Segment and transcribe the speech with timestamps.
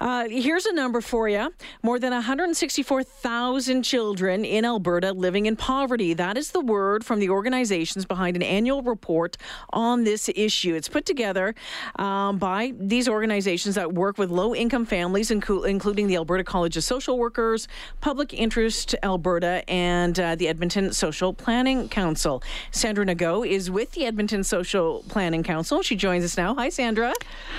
[0.00, 1.52] Uh, here's a number for you.
[1.82, 6.14] More than 164,000 children in Alberta living in poverty.
[6.14, 9.36] That is the word from the organizations behind an annual report
[9.70, 10.74] on this issue.
[10.74, 11.54] It's put together
[11.96, 16.84] um, by these organizations that work with low income families, including the Alberta College of
[16.84, 17.68] Social Workers,
[18.00, 22.42] Public Interest Alberta, and uh, the Edmonton Social Planning Council.
[22.70, 25.82] Sandra Ngo is with the Edmonton Social Planning Council.
[25.82, 26.54] She joins us now.
[26.54, 27.12] Hi, Sandra.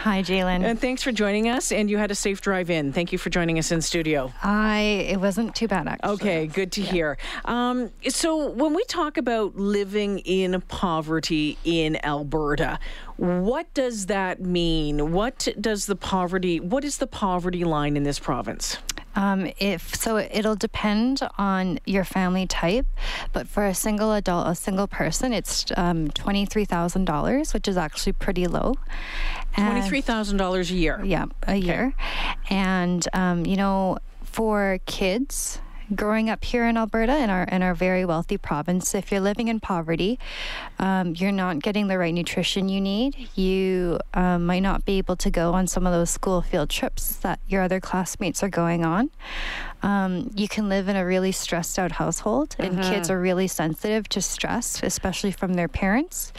[0.04, 0.64] Hi, J'lyn.
[0.64, 1.72] And thanks for joining us.
[1.72, 2.94] And you had a safe drive in.
[2.94, 4.32] Thank you for joining us in studio.
[4.42, 6.14] I it wasn't too bad actually.
[6.14, 7.18] Okay, good to hear.
[7.44, 12.80] Um, so when we talk about living in poverty in Alberta,
[13.18, 15.12] what does that mean?
[15.12, 16.62] What does the poverty?
[16.62, 18.78] What is the poverty line in this province?
[19.16, 22.88] Um, if so, it'll depend on your family type,
[23.32, 27.68] but for a single adult, a single person, it's um, twenty three thousand dollars, which
[27.68, 28.76] is actually pretty low.
[29.56, 31.02] Twenty three thousand dollars a year.
[31.04, 31.94] Yeah, a year,
[32.50, 35.60] and um, you know, for kids
[35.96, 39.48] growing up here in Alberta in our in our very wealthy province, if you're living
[39.48, 40.20] in poverty,
[40.80, 43.30] um, you're not getting the right nutrition you need.
[43.36, 47.16] You um, might not be able to go on some of those school field trips
[47.18, 49.10] that your other classmates are going on.
[49.82, 54.08] Um, you can live in a really stressed out household, and kids are really sensitive
[54.10, 56.32] to stress, especially from their parents.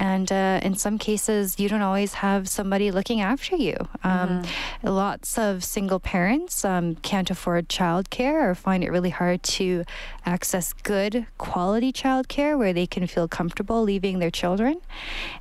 [0.00, 3.76] And uh, in some cases, you don't always have somebody looking after you.
[4.02, 4.42] Um,
[4.82, 9.84] Lots of single parents um, can't afford childcare or find it really hard to
[10.24, 14.80] access good quality childcare where they can feel comfortable leaving their children.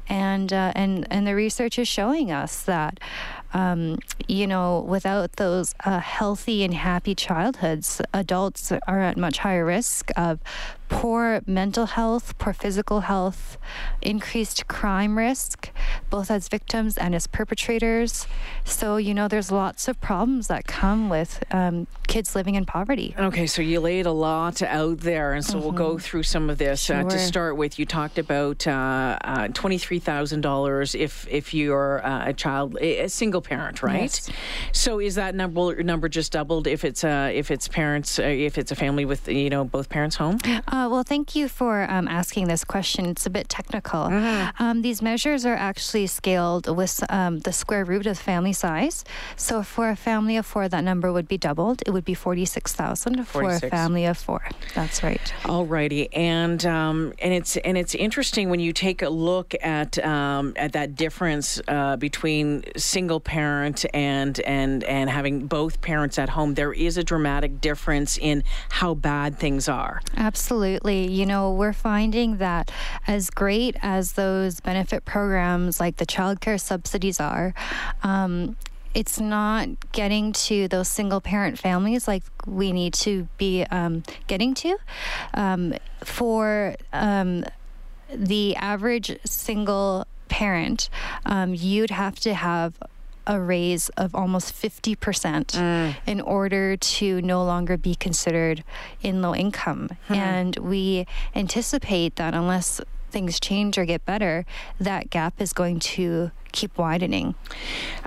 [0.09, 2.99] And uh, and and the research is showing us that
[3.53, 9.63] um, you know without those uh, healthy and happy childhoods, adults are at much higher
[9.63, 10.39] risk of
[10.89, 13.57] poor mental health, poor physical health,
[14.01, 15.69] increased crime risk,
[16.09, 18.27] both as victims and as perpetrators.
[18.65, 23.15] So, you know, there's lots of problems that come with um, kids living in poverty.
[23.17, 26.57] Okay, so you laid a lot out there, and so we'll go through some of
[26.57, 26.89] this.
[26.89, 31.53] Uh, to start with, you talked about uh, uh, twenty three thousand dollars if if
[31.53, 34.01] you're uh, a child, a single parent, right?
[34.01, 34.29] Yes.
[34.71, 38.57] So is that number number just doubled if it's uh, if it's parents uh, if
[38.57, 40.39] it's a family with you know both parents home?
[40.79, 43.05] Uh, well, thank you for um, asking this question.
[43.05, 44.03] It's a bit technical.
[44.59, 49.03] Um, these measures are actually scaled with um, the square root of family size.
[49.35, 51.81] So, for a family of four, that number would be doubled.
[51.85, 54.47] It would be forty-six thousand for a family of four.
[54.73, 55.33] That's right.
[55.43, 60.53] Alrighty, and um, and it's and it's interesting when you take a look at um,
[60.55, 66.53] at that difference uh, between single parent and and and having both parents at home.
[66.53, 70.01] There is a dramatic difference in how bad things are.
[70.15, 70.68] Absolutely.
[70.83, 72.71] You know, we're finding that
[73.07, 77.53] as great as those benefit programs like the childcare subsidies are,
[78.03, 78.55] um,
[78.93, 84.53] it's not getting to those single parent families like we need to be um, getting
[84.55, 84.77] to.
[85.33, 87.45] Um, for um,
[88.13, 90.89] the average single parent,
[91.25, 92.73] um, you'd have to have
[93.29, 98.63] a raise of almost 50% in order to no longer be considered
[99.01, 99.89] in low income.
[100.09, 102.81] And we anticipate that unless
[103.11, 104.45] things change or get better,
[104.79, 107.35] that gap is going to keep widening.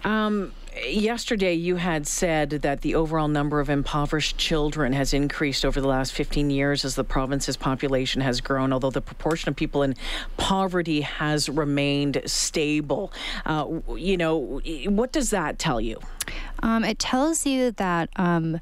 [0.04, 0.52] Um,
[0.86, 5.88] yesterday, you had said that the overall number of impoverished children has increased over the
[5.88, 9.94] last 15 years as the province's population has grown, although the proportion of people in
[10.36, 13.12] poverty has remained stable.
[13.44, 15.98] Uh, you know, what does that tell you?
[16.62, 18.60] Um, it tells you that um,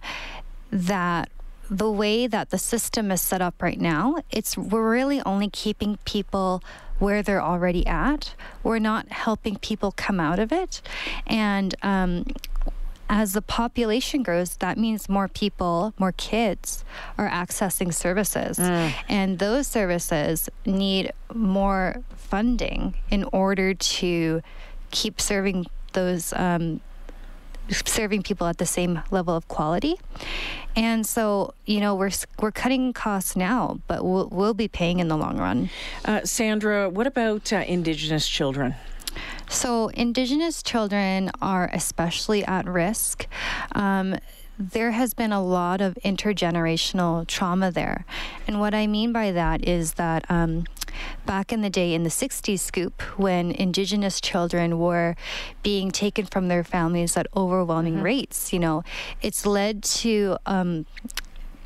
[0.71, 1.31] that
[1.71, 5.99] the way that the system is set up right now, it's we're really only keeping
[6.05, 6.63] people
[6.99, 8.35] where they're already at.
[8.63, 10.83] We're not helping people come out of it,
[11.27, 12.27] and um,
[13.09, 16.85] as the population grows, that means more people, more kids
[17.19, 18.59] are accessing services.
[19.09, 24.43] And those services need more funding in order to
[24.93, 26.81] keep serving those um,
[27.71, 29.99] serving people at the same level of quality.
[30.77, 35.09] And so, you know, we're we're cutting costs now, but we'll, we'll be paying in
[35.09, 35.71] the long run.
[36.05, 38.75] Uh, Sandra, what about uh, Indigenous children?
[39.49, 43.27] So, Indigenous children are especially at risk.
[43.73, 44.17] Um,
[44.61, 48.05] there has been a lot of intergenerational trauma there.
[48.47, 50.67] And what I mean by that is that um,
[51.27, 55.17] back in the day in the 60s scoop, when Indigenous children were
[55.63, 58.83] being taken from their families at overwhelming rates, you know,
[59.23, 60.37] it's led to.
[60.47, 60.87] Um,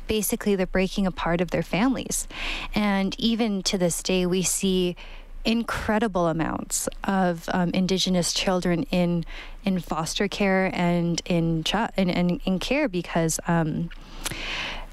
[0.07, 2.27] basically the breaking apart of their families.
[2.75, 4.95] And even to this day, we see
[5.43, 9.25] incredible amounts of um, Indigenous children in
[9.63, 11.63] in foster care and in,
[11.97, 13.39] in, in care because.
[13.47, 13.89] Um,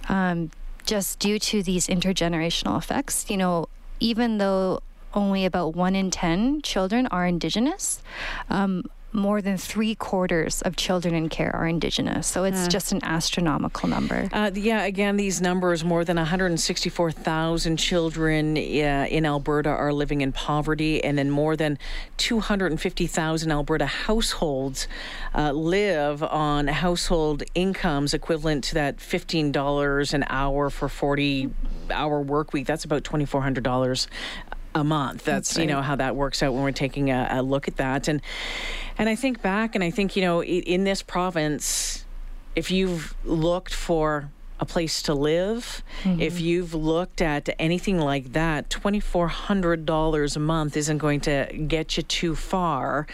[0.08, 0.50] um,
[0.84, 3.69] just due to these intergenerational effects, you know,
[4.02, 4.81] even though
[5.14, 8.02] only about one in 10 children are Indigenous,
[8.50, 12.26] um, more than three quarters of children in care are Indigenous.
[12.26, 14.28] So it's uh, just an astronomical number.
[14.32, 18.60] Uh, yeah, again, these numbers more than 164,000 children uh,
[19.10, 21.78] in Alberta are living in poverty, and then more than
[22.16, 24.88] 250,000 Alberta households
[25.34, 31.50] uh, live on household incomes equivalent to that $15 an hour for 40
[31.90, 32.66] hour work week.
[32.66, 34.06] That's about $2,400
[34.74, 35.24] a month.
[35.24, 35.68] That's, That's right.
[35.68, 38.08] you know how that works out when we're taking a, a, look at that.
[38.08, 38.22] And
[38.98, 42.04] and I think back, and I think you know in this province,
[42.54, 44.30] if you've looked for
[44.62, 45.82] a place to live.
[46.04, 46.20] Mm-hmm.
[46.20, 52.04] If you've looked at anything like that, $2,400 a month isn't going to get you
[52.04, 53.08] too far.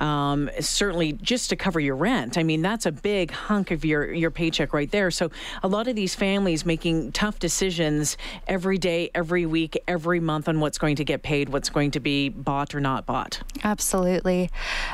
[0.00, 2.38] Um, certainly, just to cover your rent.
[2.38, 5.10] I mean, that's a big hunk of your, your paycheck right there.
[5.10, 5.32] So,
[5.64, 8.16] a lot of these families making tough decisions
[8.46, 12.00] every day, every week, every month on what's going to get paid, what's going to
[12.00, 13.42] be bought or not bought.
[13.64, 14.50] Absolutely.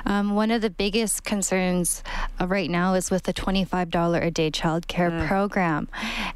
[0.07, 2.03] Um, one of the biggest concerns
[2.41, 5.27] uh, right now is with the $25 a day childcare mm.
[5.27, 5.87] program.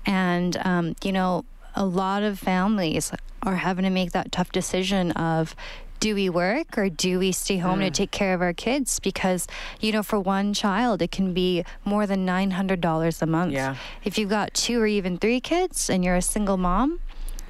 [0.06, 1.44] And, um, you know,
[1.74, 3.12] a lot of families
[3.42, 5.54] are having to make that tough decision of
[6.02, 7.84] do we work or do we stay home mm.
[7.84, 8.98] to take care of our kids?
[8.98, 9.46] Because,
[9.80, 13.52] you know, for one child, it can be more than $900 a month.
[13.52, 13.76] Yeah.
[14.02, 16.98] If you've got two or even three kids and you're a single mom,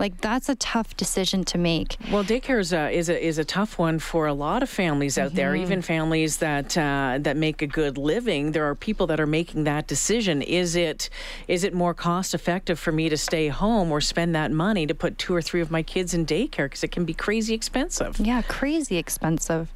[0.03, 1.97] like that's a tough decision to make.
[2.11, 5.17] Well, daycare is a is a, is a tough one for a lot of families
[5.17, 5.37] out mm-hmm.
[5.37, 8.51] there, even families that uh, that make a good living.
[8.51, 10.43] There are people that are making that decision.
[10.43, 11.09] Is it
[11.47, 14.95] is it more cost effective for me to stay home or spend that money to
[14.95, 18.19] put two or three of my kids in daycare because it can be crazy expensive.
[18.19, 19.73] Yeah, crazy expensive.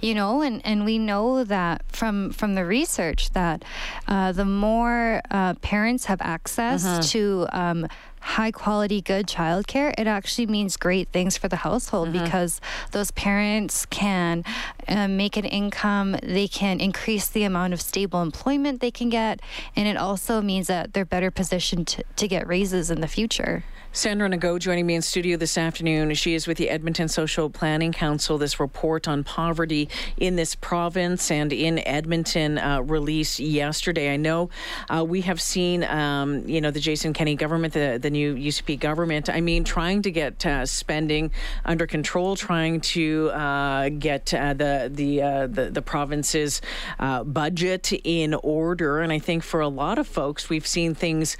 [0.00, 3.64] You know, and and we know that from from the research that
[4.08, 7.02] uh, the more uh, parents have access uh-huh.
[7.02, 7.86] to um,
[8.20, 12.24] high quality, good childcare, it actually means great things for the household mm-hmm.
[12.24, 12.60] because
[12.92, 14.44] those parents can
[14.86, 19.40] uh, make an income, they can increase the amount of stable employment they can get,
[19.76, 23.64] and it also means that they're better positioned to, to get raises in the future.
[23.90, 26.12] Sandra Ngo joining me in studio this afternoon.
[26.14, 28.36] She is with the Edmonton Social Planning Council.
[28.36, 29.88] This report on poverty
[30.18, 34.12] in this province and in Edmonton uh, released yesterday.
[34.12, 34.50] I know
[34.88, 38.78] uh, we have seen, um, you know, the Jason Kenney government, the, the new UCP
[38.78, 39.28] government.
[39.28, 41.30] I mean, trying to get uh, spending
[41.64, 46.60] under control, trying to uh, get uh, the the, uh, the, the province's
[46.98, 49.00] budget in order.
[49.00, 51.36] And I think for a lot of folks, we've seen things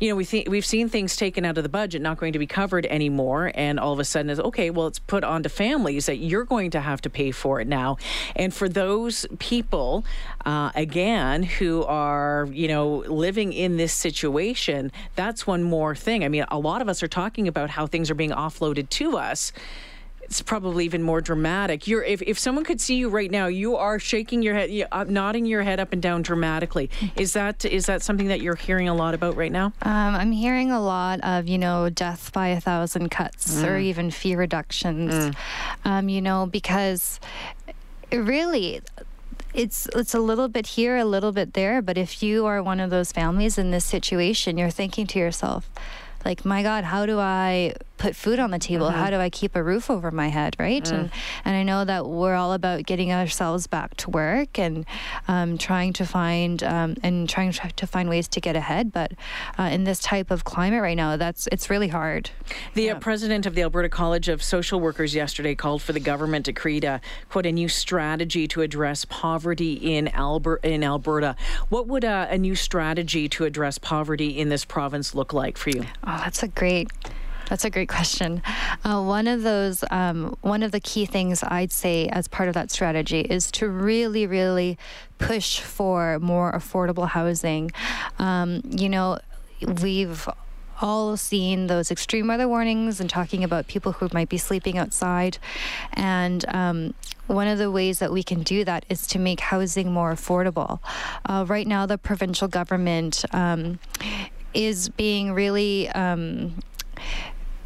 [0.00, 2.38] you know, we think we've seen things taken out of the budget, not going to
[2.38, 4.70] be covered anymore, and all of a sudden it's okay.
[4.70, 7.96] Well, it's put onto families that you're going to have to pay for it now,
[8.36, 10.04] and for those people,
[10.46, 16.07] uh, again, who are you know living in this situation, that's one more thing.
[16.08, 19.16] I mean, a lot of us are talking about how things are being offloaded to
[19.16, 19.52] us
[20.28, 21.86] it's probably even more dramatic.
[21.86, 25.04] You're if, if someone could see you right now, you are shaking your head, uh,
[25.04, 26.90] nodding your head up and down dramatically.
[27.16, 29.72] Is that is that something that you're hearing a lot about right now?
[29.82, 33.66] Um, I'm hearing a lot of you know death by a thousand cuts mm.
[33.66, 35.14] or even fee reductions.
[35.14, 35.36] Mm.
[35.84, 37.20] Um, you know because
[38.12, 38.82] really
[39.54, 41.80] it's it's a little bit here, a little bit there.
[41.82, 45.70] But if you are one of those families in this situation, you're thinking to yourself,
[46.28, 48.86] like, my God, how do I put food on the table?
[48.86, 48.98] Mm-hmm.
[48.98, 50.84] How do I keep a roof over my head, right?
[50.84, 50.92] Mm.
[50.92, 51.10] And
[51.44, 54.84] and I know that we're all about getting ourselves back to work and
[55.26, 58.92] um, trying to find um, and trying to find ways to get ahead.
[58.92, 59.12] But
[59.58, 62.30] uh, in this type of climate right now, that's it's really hard.
[62.74, 66.44] The uh, president of the Alberta College of Social Workers yesterday called for the government
[66.44, 70.68] to create a quote a new strategy to address poverty in Alberta.
[70.68, 71.36] In Alberta,
[71.70, 75.70] what would a, a new strategy to address poverty in this province look like for
[75.70, 75.84] you?
[76.04, 76.90] Oh, that's a great
[77.48, 78.42] that's a great question.
[78.84, 82.54] Uh, one of those, um, one of the key things I'd say as part of
[82.54, 84.76] that strategy is to really, really
[85.16, 87.70] push for more affordable housing.
[88.18, 89.18] Um, you know,
[89.82, 90.28] we've
[90.80, 95.38] all seen those extreme weather warnings and talking about people who might be sleeping outside.
[95.94, 96.94] And um,
[97.26, 100.80] one of the ways that we can do that is to make housing more affordable.
[101.24, 103.78] Uh, right now, the provincial government um,
[104.54, 106.54] is being really um,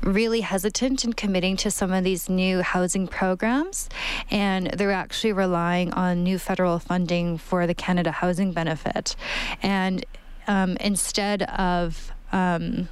[0.03, 3.89] really hesitant in committing to some of these new housing programs,
[4.31, 9.15] and they're actually relying on new federal funding for the Canada Housing Benefit.
[9.63, 10.05] And
[10.47, 12.89] um, instead of um,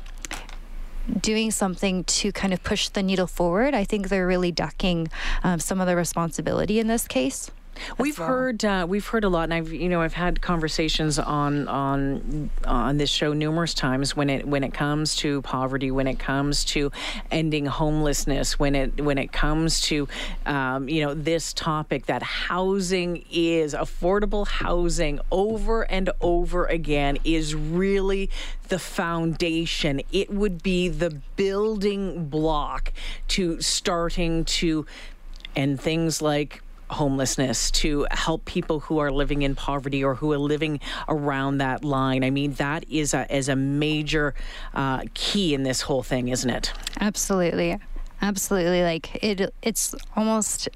[1.21, 5.09] doing something to kind of push the needle forward, I think they're really ducking
[5.43, 7.51] um, some of the responsibility in this case.
[7.99, 8.29] We've well.
[8.29, 12.51] heard uh, we've heard a lot, and I've you know I've had conversations on on
[12.65, 16.65] on this show numerous times when it when it comes to poverty, when it comes
[16.67, 16.91] to
[17.31, 20.09] ending homelessness, when it when it comes to
[20.47, 27.55] um, you know this topic that housing is affordable housing over and over again is
[27.55, 28.31] really
[28.69, 30.01] the foundation.
[30.13, 32.93] It would be the building block
[33.29, 34.87] to starting to
[35.57, 40.39] end things like homelessness to help people who are living in poverty or who are
[40.39, 42.25] living around that line.
[42.25, 44.35] I mean, that is a, is a major
[44.75, 46.73] uh, key in this whole thing, isn't it?
[47.01, 47.79] Absolutely.
[48.23, 48.83] Absolutely.
[48.83, 50.69] Like it, it's almost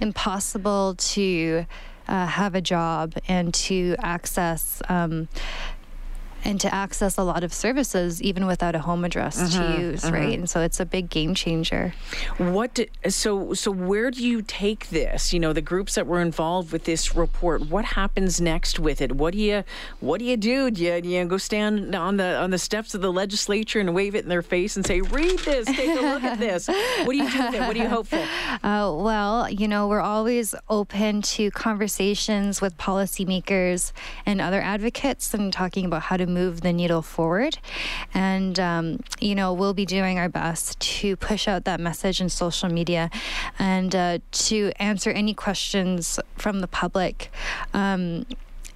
[0.00, 1.66] impossible to
[2.08, 5.28] uh, have a job and to access um,
[6.44, 10.02] and to access a lot of services even without a home address mm-hmm, to use
[10.02, 10.14] mm-hmm.
[10.14, 10.38] right?
[10.38, 11.94] And so it's a big game changer.
[12.38, 15.32] What do, so so where do you take this?
[15.32, 19.12] You know the groups that were involved with this report what happens next with it?
[19.12, 19.64] What do you
[20.00, 20.70] what do you do?
[20.70, 23.94] Do you, do you go stand on the on the steps of the legislature and
[23.94, 26.68] wave it in their face and say read this take a look at this.
[26.68, 28.18] What do you do it what do you hope for?
[28.62, 33.92] Uh, well you know we're always open to conversations with policymakers
[34.26, 37.58] and other advocates and talking about how to move the needle forward.
[38.14, 42.28] And, um, you know, we'll be doing our best to push out that message in
[42.28, 43.10] social media
[43.58, 47.30] and uh, to answer any questions from the public.
[47.74, 48.26] Um,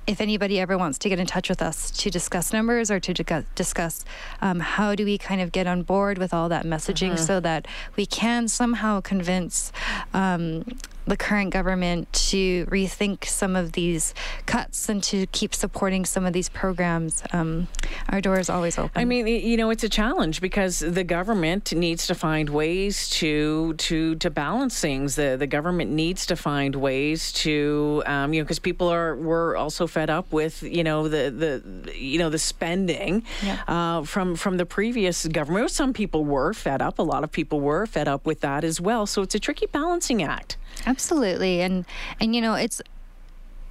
[0.06, 3.44] if anybody ever wants to get in touch with us to discuss numbers or to
[3.54, 4.04] discuss
[4.40, 7.25] um, how do we kind of get on board with all that messaging mm-hmm.
[7.25, 9.71] so that we can somehow convince
[10.12, 10.64] um,
[11.06, 14.14] the current government to rethink some of these
[14.47, 17.23] cuts and to keep supporting some of these programs.
[17.32, 17.68] Um,
[18.09, 18.92] our door is always open.
[18.94, 23.75] I mean, you know, it's a challenge because the government needs to find ways to
[23.75, 25.16] to to balance things.
[25.16, 29.56] The the government needs to find ways to um, you know because people are were
[29.56, 33.62] also fed up with you know the the you know the spending yeah.
[33.66, 35.71] uh, from from the previous government.
[35.71, 36.99] Some people were fed up.
[36.99, 39.06] A lot of people were fed up with that as well.
[39.06, 40.56] So it's a tricky balancing act.
[40.87, 41.61] Absolutely.
[41.61, 41.85] And
[42.21, 42.83] and you know, it's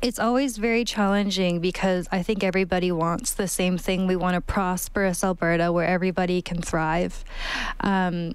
[0.01, 4.07] it's always very challenging because I think everybody wants the same thing.
[4.07, 7.23] We want a prosperous Alberta where everybody can thrive.
[7.81, 8.33] Um,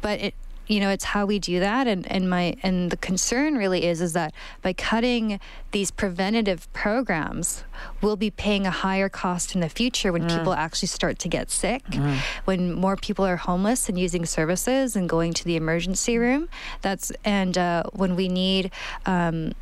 [0.00, 0.34] but it
[0.66, 4.00] you know it's how we do that and, and my and the concern really is
[4.00, 4.32] is that
[4.62, 5.40] by cutting
[5.72, 7.64] these preventative programs
[8.00, 10.38] we'll be paying a higher cost in the future when mm.
[10.38, 12.16] people actually start to get sick mm.
[12.44, 16.48] when more people are homeless and using services and going to the emergency room
[16.82, 18.70] that's and uh, when we need
[19.06, 19.52] um,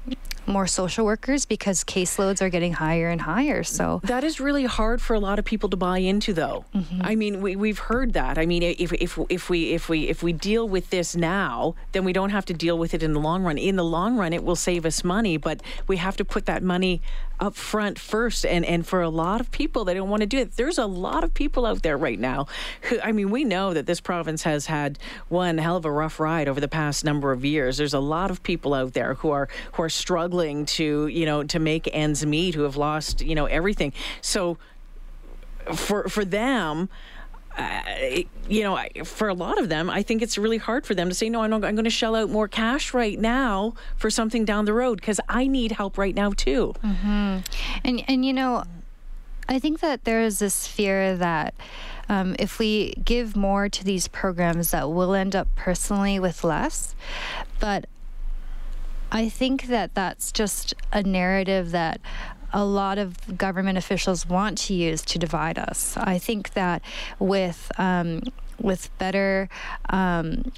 [0.47, 3.63] more social workers because caseloads are getting higher and higher.
[3.63, 6.65] So that is really hard for a lot of people to buy into, though.
[6.75, 7.01] Mm-hmm.
[7.03, 8.39] I mean, we, we've heard that.
[8.39, 12.05] I mean, if, if if we if we if we deal with this now, then
[12.05, 13.59] we don't have to deal with it in the long run.
[13.59, 16.63] In the long run, it will save us money, but we have to put that
[16.63, 17.01] money
[17.45, 18.47] up front first.
[18.47, 20.57] And and for a lot of people, they don't want to do it.
[20.57, 22.47] There's a lot of people out there right now
[22.83, 24.99] who, I mean, we know that this province has had
[25.29, 27.77] one hell of a rough ride over the past number of years.
[27.77, 31.45] There's a lot of people out there who are who are struggling to you know
[31.45, 33.93] to make ends meet, who have lost you know everything.
[34.21, 34.59] So
[35.75, 36.89] for for them
[38.49, 41.15] you know, for a lot of them, I think it's really hard for them to
[41.15, 44.65] say, no, I'm, I'm going to shell out more cash right now for something down
[44.65, 46.75] the road because I need help right now too.
[46.83, 47.39] Mm-hmm.
[47.85, 48.65] And and you know,
[49.49, 51.55] I think that there is this fear that.
[52.07, 56.95] Um, if we give more to these programs, that we'll end up personally with less.
[57.61, 57.87] But
[59.11, 62.01] I think that that's just a narrative that
[62.55, 65.97] a lot of government officials want to use to divide us.
[65.97, 66.81] I think that
[67.19, 68.23] with um,
[68.61, 69.49] with better
[69.91, 70.53] um,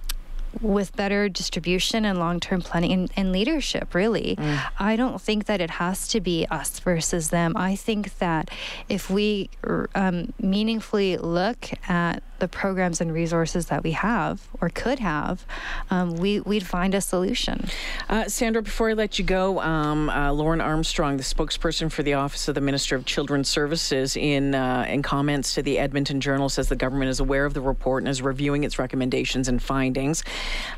[0.61, 4.61] with better distribution and long-term planning and, and leadership really mm.
[4.79, 8.51] i don't think that it has to be us versus them i think that
[8.89, 9.49] if we
[9.95, 15.47] um, meaningfully look at the programs and resources that we have or could have,
[15.91, 17.67] um, we, would find a solution.
[18.09, 22.15] Uh, Sandra, before I let you go, um, uh, Lauren Armstrong, the spokesperson for the
[22.15, 26.49] Office of the Minister of Children's Services, in, uh, in comments to the Edmonton Journal,
[26.49, 30.23] says the government is aware of the report and is reviewing its recommendations and findings.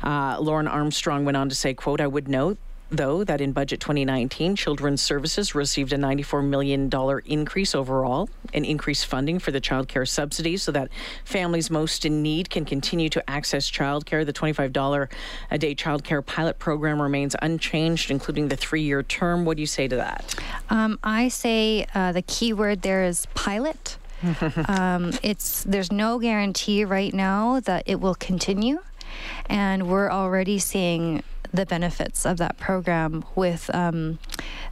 [0.03, 2.57] Uh, Lauren Armstrong went on to say, quote, I would note
[2.91, 6.89] though, that in budget 2019, Children's Services received a $94 million
[7.25, 10.89] increase overall, an increased funding for the child care subsidy so that
[11.23, 14.25] families most in need can continue to access child care.
[14.25, 15.11] The $25
[15.51, 19.45] a day child care pilot program remains unchanged, including the three year term.
[19.45, 20.35] What do you say to that?
[20.69, 23.97] Um, I say uh, the key word there is pilot
[24.67, 28.79] um, it's there's no guarantee right now that it will continue,
[29.47, 31.23] and we're already seeing
[31.53, 34.19] the benefits of that program with um,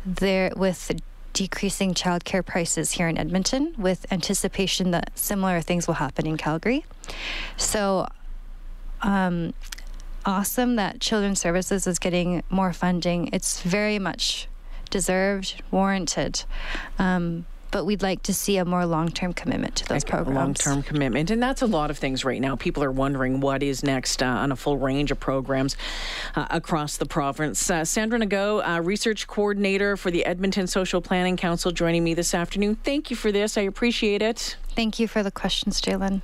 [0.05, 0.91] there with
[1.33, 6.85] decreasing childcare prices here in Edmonton, with anticipation that similar things will happen in Calgary.
[7.57, 8.07] So.
[9.03, 9.53] Um,
[10.25, 13.29] awesome that Children's Services is getting more funding.
[13.31, 14.47] It's very much
[14.89, 16.43] deserved, warranted.
[16.99, 20.35] Um, but we'd like to see a more long-term commitment to those programs.
[20.65, 22.55] Long-term commitment, and that's a lot of things right now.
[22.55, 25.75] People are wondering what is next uh, on a full range of programs
[26.35, 27.69] uh, across the province.
[27.69, 32.33] Uh, Sandra Ngo, uh, research coordinator for the Edmonton Social Planning Council, joining me this
[32.33, 32.75] afternoon.
[32.83, 33.57] Thank you for this.
[33.57, 34.57] I appreciate it.
[34.75, 36.21] Thank you for the questions, J'lyn.